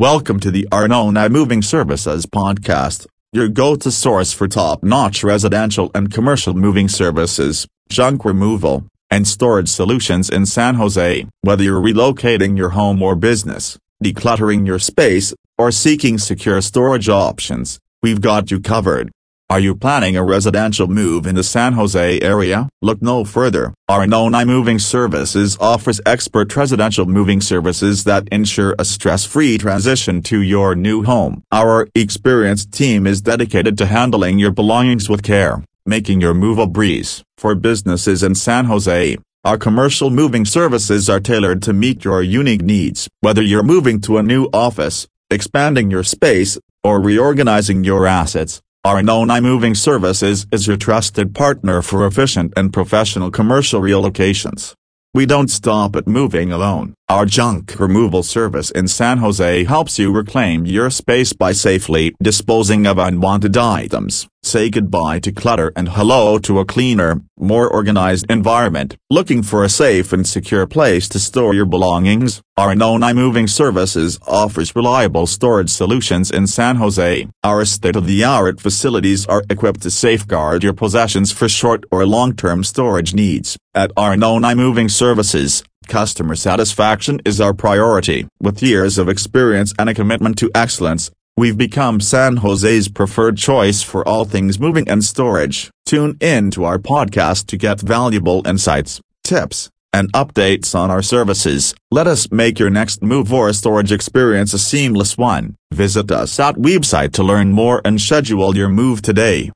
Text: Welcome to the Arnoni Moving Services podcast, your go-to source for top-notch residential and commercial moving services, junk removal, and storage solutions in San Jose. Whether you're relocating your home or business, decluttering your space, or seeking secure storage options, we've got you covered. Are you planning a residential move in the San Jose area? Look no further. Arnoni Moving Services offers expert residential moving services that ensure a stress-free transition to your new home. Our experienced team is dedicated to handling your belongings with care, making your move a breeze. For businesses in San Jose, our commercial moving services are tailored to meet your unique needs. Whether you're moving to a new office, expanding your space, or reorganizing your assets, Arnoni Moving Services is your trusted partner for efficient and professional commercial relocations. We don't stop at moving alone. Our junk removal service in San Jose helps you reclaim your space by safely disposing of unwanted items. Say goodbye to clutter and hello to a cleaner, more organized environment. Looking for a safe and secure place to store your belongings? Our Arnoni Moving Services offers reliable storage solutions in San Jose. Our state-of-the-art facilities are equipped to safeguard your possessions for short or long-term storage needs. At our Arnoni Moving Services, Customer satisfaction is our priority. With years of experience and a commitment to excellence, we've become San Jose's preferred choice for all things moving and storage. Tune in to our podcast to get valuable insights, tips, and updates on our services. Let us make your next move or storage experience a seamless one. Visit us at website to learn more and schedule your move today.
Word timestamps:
Welcome 0.00 0.40
to 0.40 0.50
the 0.50 0.66
Arnoni 0.72 1.30
Moving 1.30 1.60
Services 1.60 2.24
podcast, 2.24 3.06
your 3.34 3.48
go-to 3.48 3.90
source 3.90 4.32
for 4.32 4.48
top-notch 4.48 5.22
residential 5.22 5.90
and 5.94 6.10
commercial 6.10 6.54
moving 6.54 6.88
services, 6.88 7.66
junk 7.90 8.24
removal, 8.24 8.86
and 9.10 9.28
storage 9.28 9.68
solutions 9.68 10.30
in 10.30 10.46
San 10.46 10.76
Jose. 10.76 11.26
Whether 11.42 11.64
you're 11.64 11.82
relocating 11.82 12.56
your 12.56 12.70
home 12.70 13.02
or 13.02 13.14
business, 13.14 13.76
decluttering 14.02 14.66
your 14.66 14.78
space, 14.78 15.34
or 15.58 15.70
seeking 15.70 16.16
secure 16.16 16.62
storage 16.62 17.10
options, 17.10 17.78
we've 18.02 18.22
got 18.22 18.50
you 18.50 18.58
covered. 18.58 19.12
Are 19.50 19.58
you 19.58 19.74
planning 19.74 20.16
a 20.16 20.22
residential 20.22 20.86
move 20.86 21.26
in 21.26 21.34
the 21.34 21.42
San 21.42 21.72
Jose 21.72 22.20
area? 22.20 22.68
Look 22.82 23.02
no 23.02 23.24
further. 23.24 23.74
Arnoni 23.90 24.46
Moving 24.46 24.78
Services 24.78 25.58
offers 25.58 26.00
expert 26.06 26.54
residential 26.54 27.04
moving 27.04 27.40
services 27.40 28.04
that 28.04 28.28
ensure 28.28 28.76
a 28.78 28.84
stress-free 28.84 29.58
transition 29.58 30.22
to 30.22 30.40
your 30.40 30.76
new 30.76 31.02
home. 31.02 31.42
Our 31.50 31.88
experienced 31.96 32.70
team 32.70 33.08
is 33.08 33.22
dedicated 33.22 33.76
to 33.78 33.86
handling 33.86 34.38
your 34.38 34.52
belongings 34.52 35.08
with 35.08 35.24
care, 35.24 35.64
making 35.84 36.20
your 36.20 36.32
move 36.32 36.58
a 36.60 36.68
breeze. 36.68 37.24
For 37.36 37.56
businesses 37.56 38.22
in 38.22 38.36
San 38.36 38.66
Jose, 38.66 39.18
our 39.44 39.58
commercial 39.58 40.10
moving 40.10 40.44
services 40.44 41.10
are 41.10 41.18
tailored 41.18 41.60
to 41.62 41.72
meet 41.72 42.04
your 42.04 42.22
unique 42.22 42.62
needs. 42.62 43.08
Whether 43.20 43.42
you're 43.42 43.64
moving 43.64 44.00
to 44.02 44.18
a 44.18 44.22
new 44.22 44.48
office, 44.52 45.08
expanding 45.28 45.90
your 45.90 46.04
space, 46.04 46.56
or 46.84 47.00
reorganizing 47.00 47.82
your 47.82 48.06
assets, 48.06 48.62
Arnoni 48.86 49.42
Moving 49.42 49.74
Services 49.74 50.46
is 50.50 50.66
your 50.66 50.78
trusted 50.78 51.34
partner 51.34 51.82
for 51.82 52.06
efficient 52.06 52.54
and 52.56 52.72
professional 52.72 53.30
commercial 53.30 53.82
relocations. 53.82 54.72
We 55.12 55.26
don't 55.26 55.48
stop 55.48 55.96
at 55.96 56.06
moving 56.08 56.50
alone. 56.50 56.94
Our 57.10 57.26
junk 57.26 57.80
removal 57.80 58.22
service 58.22 58.70
in 58.70 58.86
San 58.86 59.18
Jose 59.18 59.64
helps 59.64 59.98
you 59.98 60.12
reclaim 60.12 60.64
your 60.64 60.90
space 60.90 61.32
by 61.32 61.50
safely 61.50 62.14
disposing 62.22 62.86
of 62.86 62.98
unwanted 62.98 63.56
items. 63.56 64.28
Say 64.44 64.70
goodbye 64.70 65.18
to 65.20 65.32
clutter 65.32 65.72
and 65.74 65.88
hello 65.88 66.38
to 66.38 66.60
a 66.60 66.64
cleaner, 66.64 67.20
more 67.36 67.68
organized 67.68 68.30
environment. 68.30 68.96
Looking 69.10 69.42
for 69.42 69.64
a 69.64 69.68
safe 69.68 70.12
and 70.12 70.24
secure 70.24 70.68
place 70.68 71.08
to 71.08 71.18
store 71.18 71.52
your 71.52 71.66
belongings? 71.66 72.42
Our 72.56 72.74
Arnoni 72.74 73.12
Moving 73.14 73.48
Services 73.48 74.20
offers 74.28 74.76
reliable 74.76 75.26
storage 75.26 75.70
solutions 75.70 76.30
in 76.30 76.46
San 76.46 76.76
Jose. 76.76 77.26
Our 77.42 77.64
state-of-the-art 77.64 78.60
facilities 78.60 79.26
are 79.26 79.42
equipped 79.50 79.82
to 79.82 79.90
safeguard 79.90 80.62
your 80.62 80.74
possessions 80.74 81.32
for 81.32 81.48
short 81.48 81.84
or 81.90 82.06
long-term 82.06 82.62
storage 82.62 83.14
needs. 83.14 83.58
At 83.74 83.90
our 83.96 84.14
Arnoni 84.14 84.56
Moving 84.56 84.88
Services, 84.88 85.64
Customer 85.90 86.36
satisfaction 86.36 87.20
is 87.24 87.40
our 87.40 87.52
priority. 87.52 88.28
With 88.40 88.62
years 88.62 88.96
of 88.96 89.08
experience 89.08 89.74
and 89.76 89.90
a 89.90 89.94
commitment 89.94 90.38
to 90.38 90.48
excellence, 90.54 91.10
we've 91.36 91.58
become 91.58 91.98
San 91.98 92.36
Jose's 92.36 92.86
preferred 92.88 93.36
choice 93.36 93.82
for 93.82 94.06
all 94.06 94.24
things 94.24 94.60
moving 94.60 94.88
and 94.88 95.02
storage. 95.02 95.68
Tune 95.84 96.16
in 96.20 96.52
to 96.52 96.62
our 96.62 96.78
podcast 96.78 97.46
to 97.46 97.56
get 97.56 97.80
valuable 97.80 98.46
insights, 98.46 99.00
tips, 99.24 99.68
and 99.92 100.12
updates 100.12 100.76
on 100.76 100.92
our 100.92 101.02
services. 101.02 101.74
Let 101.90 102.06
us 102.06 102.30
make 102.30 102.60
your 102.60 102.70
next 102.70 103.02
move 103.02 103.32
or 103.32 103.52
storage 103.52 103.90
experience 103.90 104.54
a 104.54 104.60
seamless 104.60 105.18
one. 105.18 105.56
Visit 105.72 106.12
us 106.12 106.38
at 106.38 106.54
website 106.54 107.12
to 107.14 107.24
learn 107.24 107.50
more 107.50 107.82
and 107.84 108.00
schedule 108.00 108.56
your 108.56 108.68
move 108.68 109.02
today. 109.02 109.48